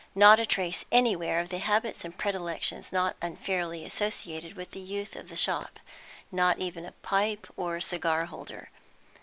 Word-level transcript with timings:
Not 0.15 0.39
a 0.39 0.47
trace 0.47 0.83
anywhere 0.91 1.37
of 1.37 1.49
the 1.49 1.59
habits 1.59 2.03
and 2.03 2.17
predilections 2.17 2.91
not 2.91 3.15
unfairly 3.21 3.85
associated 3.85 4.55
with 4.55 4.71
the 4.71 4.79
youth 4.79 5.15
of 5.15 5.29
the 5.29 5.37
shop, 5.37 5.79
not 6.31 6.57
even 6.57 6.85
a 6.85 6.93
pipe 7.03 7.45
or 7.55 7.75
a 7.75 7.83
cigar 7.83 8.25
holder. 8.25 8.71